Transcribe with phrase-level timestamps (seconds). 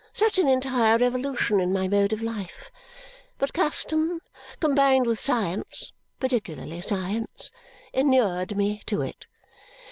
[0.13, 2.71] Such an entire revolution in my mode of life!
[3.37, 4.19] But custom,
[4.59, 7.51] combined with science particularly science
[7.93, 9.27] inured me to it.